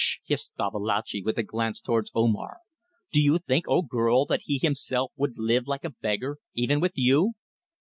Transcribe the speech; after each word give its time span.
hissed 0.25 0.51
Babalatchi, 0.57 1.21
with 1.23 1.37
a 1.37 1.43
glance 1.43 1.79
towards 1.79 2.09
Omar. 2.15 2.57
"Do 3.11 3.21
you 3.21 3.37
think, 3.37 3.65
O 3.67 3.83
girl! 3.83 4.25
that 4.25 4.41
he 4.45 4.57
himself 4.57 5.11
would 5.15 5.37
live 5.37 5.67
like 5.67 5.85
a 5.85 5.91
beggar, 6.01 6.39
even 6.55 6.79
with 6.79 6.93
you?" 6.95 7.33